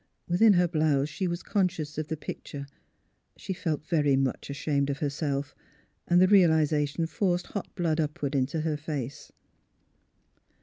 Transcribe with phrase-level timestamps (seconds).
[0.27, 2.65] Within her blouse she was conscious of the picture.
[3.37, 5.53] She felt very much ashamed of herself,
[6.07, 9.31] and the realisation forced hot blood upward into her face.